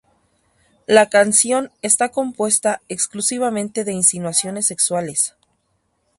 [0.87, 5.35] La canción está compuesta exclusivamente de insinuaciones sexuales.